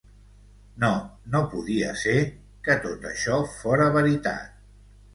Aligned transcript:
No, 0.83 0.89
no 1.35 1.41
podia 1.51 1.93
ser, 2.05 2.17
que 2.69 2.81
tot 2.89 3.09
això 3.13 3.41
fóra 3.55 3.91
veritat. 4.01 4.63